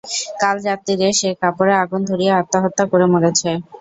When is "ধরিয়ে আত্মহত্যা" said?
2.09-2.83